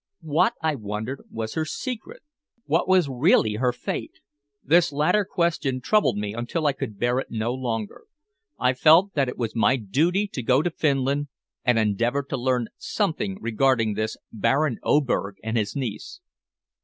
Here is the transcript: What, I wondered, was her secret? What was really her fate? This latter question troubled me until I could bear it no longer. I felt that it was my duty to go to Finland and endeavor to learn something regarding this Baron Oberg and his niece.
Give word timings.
What, 0.23 0.55
I 0.63 0.73
wondered, 0.73 1.21
was 1.29 1.53
her 1.53 1.63
secret? 1.63 2.23
What 2.65 2.87
was 2.87 3.07
really 3.07 3.57
her 3.57 3.71
fate? 3.71 4.13
This 4.63 4.91
latter 4.91 5.23
question 5.23 5.79
troubled 5.79 6.17
me 6.17 6.33
until 6.33 6.65
I 6.65 6.73
could 6.73 6.97
bear 6.97 7.19
it 7.19 7.27
no 7.29 7.53
longer. 7.53 8.05
I 8.59 8.73
felt 8.73 9.13
that 9.13 9.29
it 9.29 9.37
was 9.37 9.55
my 9.55 9.75
duty 9.75 10.25
to 10.29 10.41
go 10.41 10.63
to 10.63 10.71
Finland 10.71 11.27
and 11.63 11.77
endeavor 11.77 12.23
to 12.29 12.35
learn 12.37 12.69
something 12.77 13.37
regarding 13.41 13.93
this 13.93 14.17
Baron 14.33 14.79
Oberg 14.81 15.35
and 15.43 15.55
his 15.55 15.75
niece. 15.75 16.19